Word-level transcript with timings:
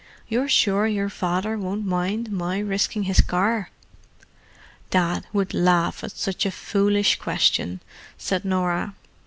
"You're 0.27 0.49
sure 0.49 0.87
your 0.87 1.09
father 1.09 1.59
won't 1.59 1.85
mind 1.85 2.31
my 2.31 2.57
risking 2.57 3.03
his 3.03 3.21
car?" 3.21 3.69
"Dad 4.89 5.27
would 5.31 5.53
laugh 5.53 6.03
at 6.03 6.13
such 6.13 6.43
a 6.43 6.49
foolish 6.51 7.19
question," 7.19 7.81
said 8.17 8.43
Norah. 8.43 8.95